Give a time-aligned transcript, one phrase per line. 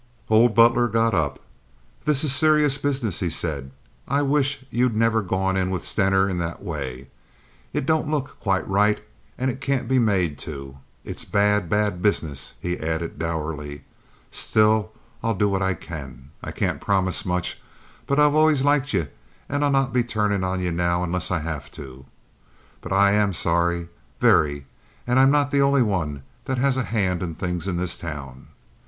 [0.31, 1.39] Old Butler got up.
[2.05, 3.69] "This is serious business," he said.
[4.07, 7.07] "I wish you'd never gone in with Stener in that way.
[7.71, 9.03] It don't look quite right
[9.37, 10.79] and it can't be made to.
[11.03, 13.83] It's bad, bad business," he added dourly.
[14.31, 14.91] "Still,
[15.21, 16.31] I'll do what I can.
[16.41, 17.61] I can't promise much,
[18.07, 19.05] but I've always liked ye
[19.47, 22.07] and I'll not be turning on ye now unless I have to.
[22.81, 24.65] But I'm sorry—very.
[25.05, 28.47] And I'm not the only one that has a hand in things in this town."